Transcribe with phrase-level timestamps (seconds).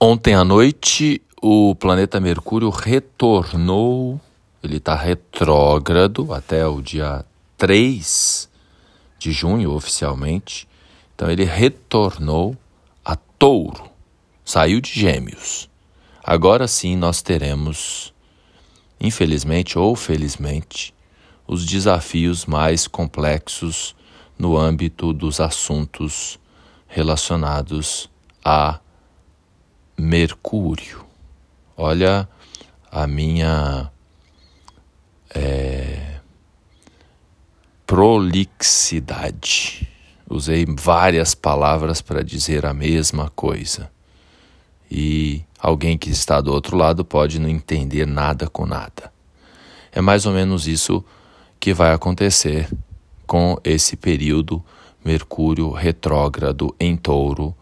[0.00, 4.20] Ontem à noite, o planeta Mercúrio retornou,
[4.62, 7.24] ele está retrógrado até o dia
[7.56, 8.48] 3
[9.18, 10.68] de junho, oficialmente.
[11.14, 12.56] Então, ele retornou
[13.04, 13.88] a touro,
[14.44, 15.70] saiu de gêmeos.
[16.22, 18.12] Agora sim, nós teremos,
[19.00, 20.92] infelizmente ou felizmente,
[21.46, 23.94] os desafios mais complexos
[24.38, 26.38] no âmbito dos assuntos
[26.88, 28.10] relacionados
[28.44, 28.80] a
[29.96, 31.04] Mercúrio.
[31.76, 32.28] Olha
[32.90, 33.90] a minha
[35.34, 36.20] é,
[37.86, 39.88] prolixidade.
[40.28, 43.90] Usei várias palavras para dizer a mesma coisa.
[44.90, 49.12] E alguém que está do outro lado pode não entender nada com nada.
[49.92, 51.04] É mais ou menos isso
[51.58, 52.68] que vai acontecer
[53.26, 54.62] com esse período
[55.04, 57.54] Mercúrio retrógrado em Touro,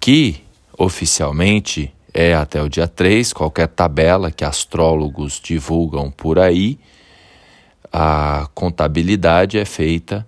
[0.00, 0.42] que
[0.78, 6.78] oficialmente é até o dia 3, qualquer tabela que astrólogos divulgam por aí,
[7.92, 10.26] a contabilidade é feita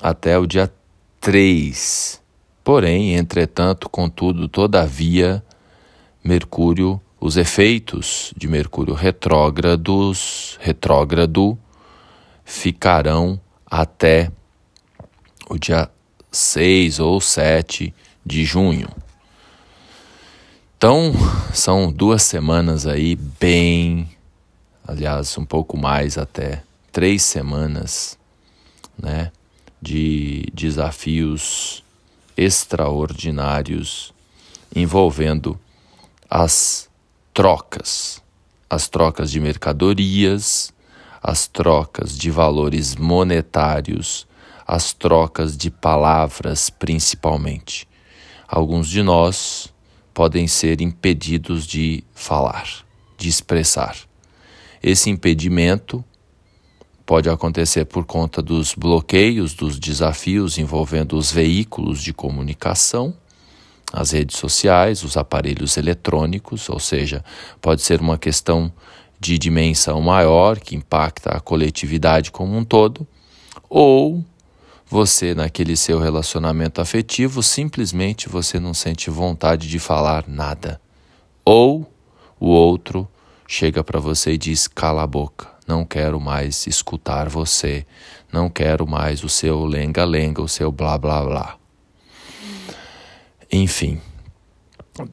[0.00, 0.72] até o dia
[1.20, 2.20] 3.
[2.62, 5.42] Porém, entretanto, contudo, todavia,
[6.22, 11.58] Mercúrio, os efeitos de Mercúrio retrógrados, retrógrado,
[12.44, 14.30] ficarão até
[15.48, 15.90] o dia
[16.30, 18.88] 6 ou 7 de junho.
[20.78, 21.12] Então,
[21.52, 24.08] são duas semanas aí bem,
[24.86, 26.62] aliás, um pouco mais até,
[26.92, 28.16] três semanas,
[28.96, 29.32] né,
[29.82, 31.82] de desafios
[32.36, 34.14] extraordinários
[34.72, 35.58] envolvendo
[36.30, 36.88] as
[37.34, 38.22] trocas,
[38.70, 40.72] as trocas de mercadorias,
[41.20, 44.28] as trocas de valores monetários,
[44.64, 47.88] as trocas de palavras principalmente.
[48.46, 49.76] Alguns de nós
[50.18, 52.66] podem ser impedidos de falar,
[53.16, 53.96] de expressar.
[54.82, 56.04] Esse impedimento
[57.06, 63.14] pode acontecer por conta dos bloqueios, dos desafios envolvendo os veículos de comunicação,
[63.92, 67.24] as redes sociais, os aparelhos eletrônicos, ou seja,
[67.60, 68.72] pode ser uma questão
[69.20, 73.06] de dimensão maior que impacta a coletividade como um todo,
[73.70, 74.24] ou
[74.90, 80.80] você naquele seu relacionamento afetivo simplesmente você não sente vontade de falar nada.
[81.44, 81.92] Ou
[82.40, 83.06] o outro
[83.46, 87.86] chega para você e diz: "Cala a boca, não quero mais escutar você,
[88.32, 91.58] não quero mais o seu lenga-lenga, o seu blá blá blá".
[93.50, 94.00] Enfim,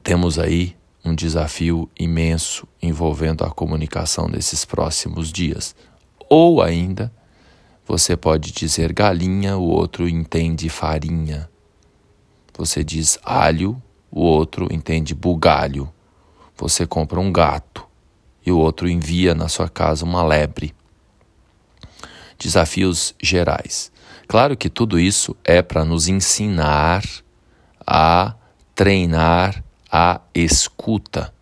[0.02, 5.74] temos aí um desafio imenso envolvendo a comunicação nesses próximos dias.
[6.28, 7.12] Ou ainda,
[7.86, 11.48] você pode dizer galinha, o outro entende farinha.
[12.58, 13.80] Você diz alho,
[14.10, 15.88] o outro entende bugalho.
[16.56, 17.86] Você compra um gato
[18.44, 20.74] e o outro envia na sua casa uma lebre.
[22.36, 23.92] Desafios gerais.
[24.26, 27.04] Claro que tudo isso é para nos ensinar
[27.86, 28.34] a
[28.74, 31.32] treinar a escuta,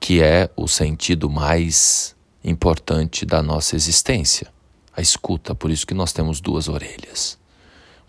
[0.00, 4.53] que é o sentido mais importante da nossa existência
[4.96, 7.38] a escuta, por isso que nós temos duas orelhas,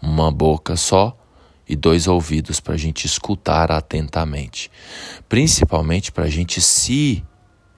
[0.02, 1.18] uma boca só
[1.68, 4.72] e dois ouvidos para a gente escutar atentamente,
[5.28, 7.24] principalmente para a gente se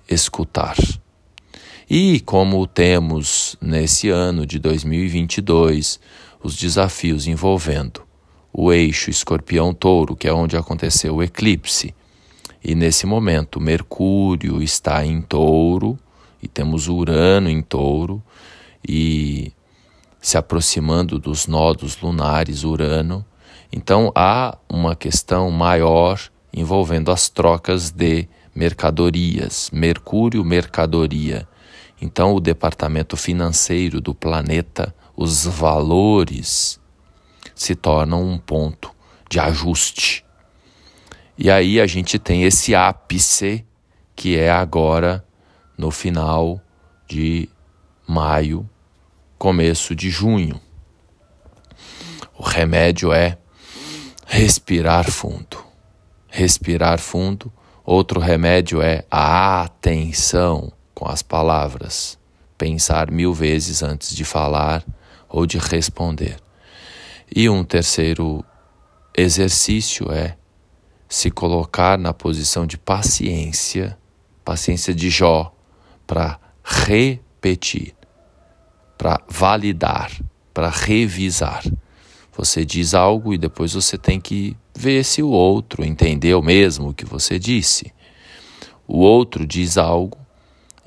[0.09, 0.75] escutar.
[1.89, 5.99] E como temos nesse ano de 2022
[6.43, 8.01] os desafios envolvendo
[8.51, 11.93] o eixo escorpião-touro, que é onde aconteceu o eclipse,
[12.63, 15.97] e nesse momento Mercúrio está em touro
[16.41, 18.21] e temos Urano em touro,
[18.87, 19.51] e
[20.19, 23.25] se aproximando dos nodos lunares Urano.
[23.71, 26.19] Então há uma questão maior
[26.53, 31.47] envolvendo as trocas de mercadorias, Mercúrio mercadoria.
[32.01, 36.79] Então o departamento financeiro do planeta, os valores
[37.55, 38.91] se tornam um ponto
[39.29, 40.25] de ajuste.
[41.37, 43.65] E aí a gente tem esse ápice
[44.15, 45.23] que é agora
[45.77, 46.59] no final
[47.07, 47.47] de
[48.07, 48.67] maio
[49.37, 50.59] começo de junho.
[52.37, 53.37] O remédio é
[54.25, 55.63] respirar fundo.
[56.27, 57.51] Respirar fundo.
[57.85, 62.17] Outro remédio é a atenção com as palavras.
[62.57, 64.83] Pensar mil vezes antes de falar
[65.29, 66.37] ou de responder.
[67.33, 68.43] E um terceiro
[69.15, 70.35] exercício é
[71.07, 73.97] se colocar na posição de paciência,
[74.43, 75.53] paciência de Jó,
[76.05, 77.96] para repetir
[78.97, 80.11] para validar,
[80.53, 81.63] para revisar.
[82.35, 86.93] Você diz algo e depois você tem que ver se o outro entendeu mesmo o
[86.93, 87.91] que você disse.
[88.87, 90.17] O outro diz algo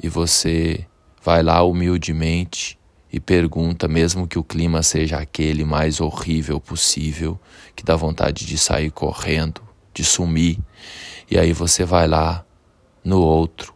[0.02, 0.86] e você
[1.22, 2.78] vai lá humildemente
[3.12, 7.38] e pergunta, mesmo que o clima seja aquele mais horrível possível,
[7.74, 9.60] que dá vontade de sair correndo,
[9.92, 10.58] de sumir.
[11.28, 12.44] E aí você vai lá
[13.04, 13.74] no outro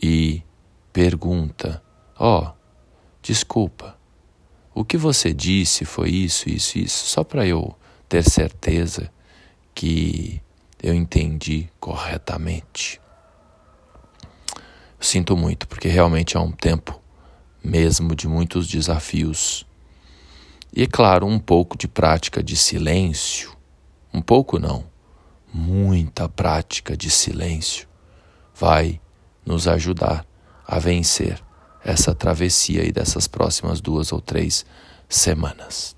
[0.00, 0.42] e
[0.92, 1.82] pergunta:
[2.16, 2.59] Ó, oh,
[3.22, 3.98] desculpa,
[4.74, 7.74] o que você disse foi isso, isso, isso, só para eu
[8.08, 9.10] ter certeza
[9.74, 10.40] que
[10.82, 13.00] eu entendi corretamente.
[14.98, 17.00] Sinto muito, porque realmente é um tempo
[17.62, 19.66] mesmo de muitos desafios.
[20.74, 23.56] E, é claro, um pouco de prática de silêncio.
[24.12, 24.84] Um pouco não,
[25.52, 27.88] muita prática de silêncio
[28.54, 29.00] vai
[29.44, 30.26] nos ajudar
[30.66, 31.40] a vencer
[31.84, 34.64] essa travessia aí dessas próximas duas ou três
[35.08, 35.96] semanas.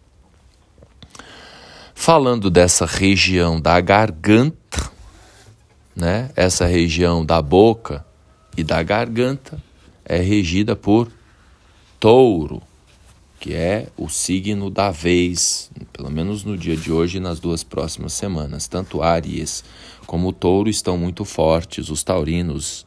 [1.94, 4.90] Falando dessa região da garganta,
[5.94, 6.30] né?
[6.34, 8.04] Essa região da boca
[8.56, 9.62] e da garganta
[10.04, 11.10] é regida por
[12.00, 12.62] Touro,
[13.38, 17.62] que é o signo da vez, pelo menos no dia de hoje e nas duas
[17.62, 18.66] próximas semanas.
[18.66, 19.62] Tanto Aries
[20.06, 22.86] como Touro estão muito fortes, os taurinos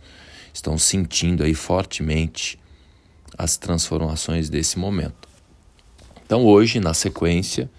[0.53, 2.59] estão sentindo aí fortemente
[3.37, 5.27] as transformações desse momento.
[6.25, 7.69] Então, hoje, na sequência,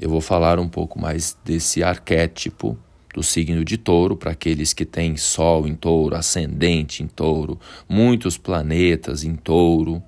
[0.00, 2.78] eu vou falar um pouco mais desse arquétipo
[3.14, 8.38] do signo de touro, para aqueles que têm Sol em touro, ascendente em touro, muitos
[8.38, 10.02] planetas em touro,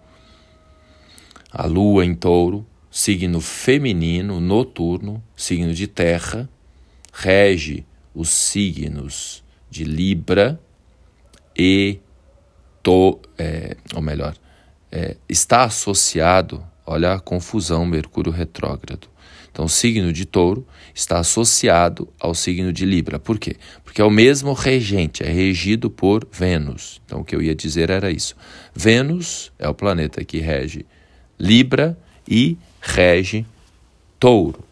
[1.53, 6.49] a Lua em touro, signo feminino, noturno, signo de terra,
[7.13, 7.85] rege
[8.15, 10.59] os signos de Libra
[11.57, 11.99] e,
[12.83, 14.35] to, é, ou melhor,
[14.95, 19.09] é, está associado, olha a confusão, Mercúrio retrógrado.
[19.51, 20.65] Então, o signo de touro
[20.95, 23.19] está associado ao signo de Libra.
[23.19, 23.57] Por quê?
[23.83, 27.03] Porque é o mesmo regente, é regido por Vênus.
[27.05, 28.37] Então, o que eu ia dizer era isso.
[28.73, 30.87] Vênus é o planeta que rege
[31.39, 31.99] Libra
[32.29, 33.45] e rege
[34.21, 34.65] touro.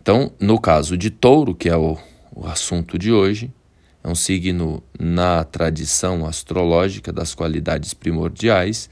[0.00, 1.98] Então, no caso de touro, que é o,
[2.32, 3.50] o assunto de hoje,
[4.06, 8.88] é um signo na tradição astrológica das qualidades primordiais,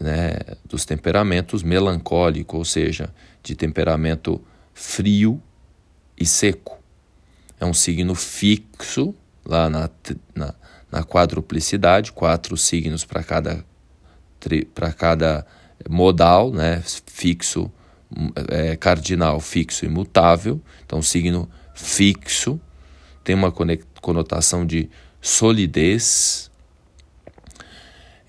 [0.00, 0.34] né,
[0.64, 3.12] dos temperamentos melancólico, ou seja,
[3.42, 4.40] de temperamento
[4.72, 5.42] frio
[6.16, 6.78] e seco.
[7.58, 9.12] É um signo fixo,
[9.44, 9.90] lá na,
[10.32, 10.54] na,
[10.92, 13.64] na quadruplicidade, quatro signos para cada,
[14.72, 15.44] para cada
[15.90, 17.68] modal, né, fixo,
[18.48, 20.62] é, cardinal, fixo e mutável.
[20.84, 22.60] Então, signo fixo
[23.26, 23.52] tem uma
[24.00, 24.88] conotação de
[25.20, 26.48] solidez.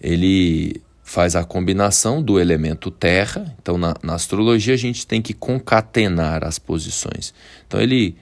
[0.02, 3.56] Ele faz a combinação do elemento terra.
[3.62, 7.32] Então, na, na, astrologia, a gente tem que concatenar as posições.
[7.68, 8.18] Então, ele,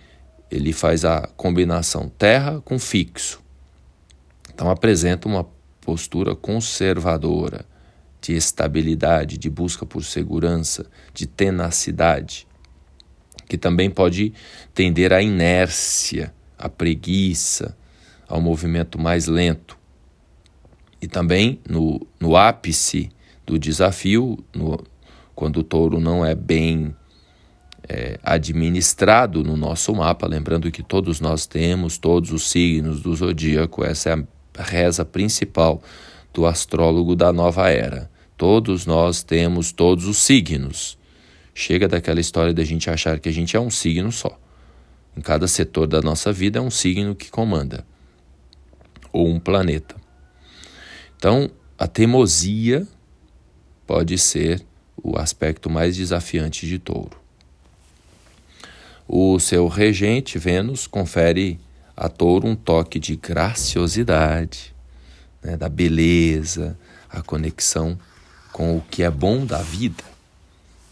[0.51, 3.41] ele faz a combinação terra com fixo.
[4.53, 5.47] Então, apresenta uma
[5.79, 7.65] postura conservadora,
[8.19, 12.45] de estabilidade, de busca por segurança, de tenacidade,
[13.47, 14.33] que também pode
[14.73, 17.75] tender à inércia à preguiça,
[18.27, 19.77] ao movimento mais lento.
[21.01, 23.09] E também no, no ápice
[23.45, 24.83] do desafio, no,
[25.35, 26.95] quando o touro não é bem
[27.87, 33.83] é, administrado no nosso mapa, lembrando que todos nós temos todos os signos do zodíaco,
[33.83, 34.23] essa é
[34.57, 35.81] a reza principal
[36.33, 38.09] do astrólogo da nova era.
[38.37, 40.97] Todos nós temos todos os signos.
[41.53, 44.37] Chega daquela história da gente achar que a gente é um signo só.
[45.15, 47.85] Em cada setor da nossa vida é um signo que comanda,
[49.11, 49.95] ou um planeta.
[51.17, 52.85] Então, a teimosia
[53.87, 54.65] pode ser
[55.01, 57.17] o aspecto mais desafiante de touro.
[59.07, 61.59] O seu regente, Vênus, confere
[61.95, 64.75] a touro um toque de graciosidade,
[65.41, 66.77] né, da beleza,
[67.09, 67.97] a conexão
[68.51, 70.03] com o que é bom da vida.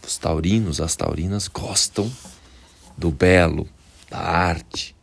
[0.06, 2.10] Os taurinos, as taurinas gostam
[2.96, 3.68] do belo,
[4.14, 4.94] da arte,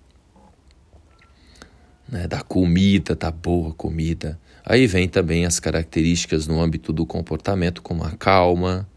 [2.07, 4.39] né, da comida, da boa comida.
[4.63, 8.87] Aí vem também as características no âmbito do comportamento, como a calma,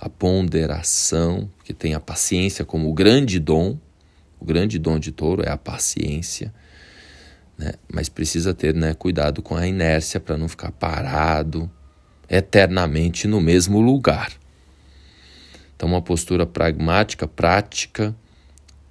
[0.00, 3.78] a ponderação, que tem a paciência como o grande dom.
[4.40, 6.54] O grande dom de touro é a paciência,
[7.58, 7.72] né?
[7.92, 11.70] mas precisa ter né, cuidado com a inércia para não ficar parado
[12.30, 14.32] eternamente no mesmo lugar.
[15.76, 18.14] Então, uma postura pragmática, prática,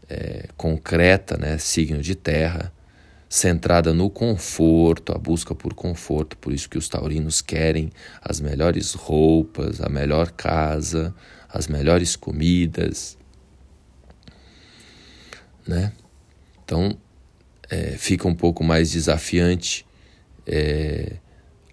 [0.09, 2.71] é, concreta, né, signo de terra,
[3.29, 8.93] centrada no conforto, a busca por conforto, por isso que os taurinos querem as melhores
[8.93, 11.13] roupas, a melhor casa,
[11.49, 13.17] as melhores comidas,
[15.67, 15.91] né?
[16.63, 16.97] Então
[17.69, 19.85] é, fica um pouco mais desafiante
[20.45, 21.17] é,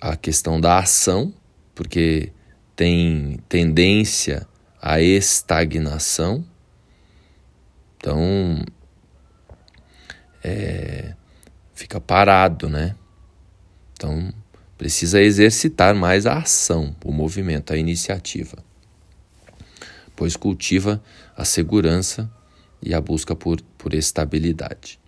[0.00, 1.32] a questão da ação,
[1.74, 2.32] porque
[2.74, 4.46] tem tendência
[4.82, 6.44] à estagnação.
[8.04, 8.62] Então
[10.42, 11.14] é,
[11.72, 12.94] fica parado, né?
[13.94, 14.30] Então
[14.76, 18.62] precisa exercitar mais a ação, o movimento, a iniciativa,
[20.14, 21.02] pois cultiva
[21.34, 22.30] a segurança
[22.82, 25.00] e a busca por, por estabilidade.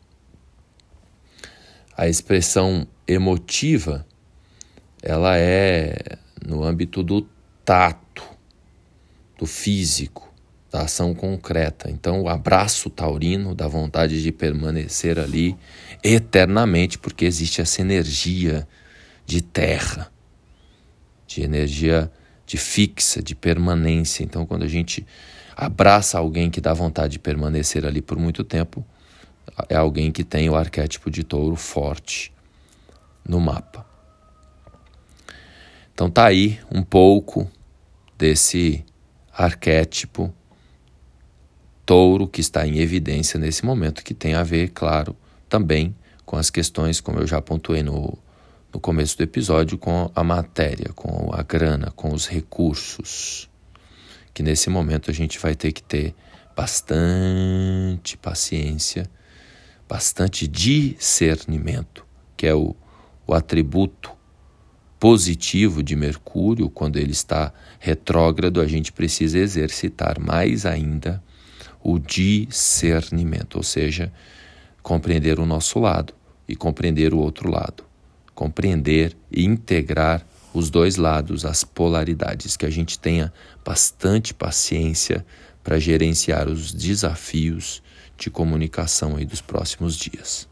[1.95, 4.07] A expressão emotiva,
[5.03, 5.99] ela é
[6.43, 7.29] no âmbito do
[7.63, 8.25] tato,
[9.37, 10.35] do físico,
[10.77, 11.91] da ação concreta.
[11.91, 15.57] Então, o abraço taurino, da vontade de permanecer ali
[16.05, 18.69] eternamente, porque existe essa energia
[19.25, 20.13] de terra,
[21.27, 22.13] de energia
[22.45, 24.23] de fixa, de permanência.
[24.23, 25.07] Então, quando a gente
[25.57, 28.85] abraça alguém que dá vontade de permanecer ali por muito tempo,
[29.71, 32.31] é alguém que tem o arquétipo de touro forte
[33.27, 33.87] no mapa.
[35.95, 37.51] Então tá aí um pouco
[38.19, 38.85] desse
[39.33, 40.35] arquétipo
[41.87, 45.17] touro que está em evidência nesse momento, que tem a ver, claro,
[45.49, 45.95] também
[46.27, 48.19] com as questões, como eu já pontuei no,
[48.75, 53.49] no começo do episódio, com a matéria, com a grana, com os recursos
[54.37, 56.15] que nesse momento a gente vai ter que ter
[56.55, 59.09] bastante paciência,
[59.89, 62.05] bastante discernimento,
[62.37, 62.77] que é o,
[63.27, 64.11] o atributo
[65.01, 71.23] positivo de Mercúrio, quando ele está retrógrado, a gente precisa exercitar mais ainda
[71.89, 74.13] o discernimento, ou seja,
[74.83, 76.13] compreender o nosso lado
[76.49, 77.85] e compreender o outro lado,
[78.35, 83.33] compreender e integrar os dois lados, as polaridades, que a gente tenha
[83.65, 85.25] bastante paciência
[85.63, 87.81] para gerenciar os desafios
[88.19, 90.49] de comunicação aí dos próximos dias.